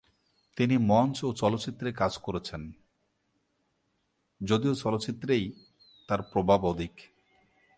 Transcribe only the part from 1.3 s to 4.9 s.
চলচ্চিত্রে কাজ করেছেন, যদিও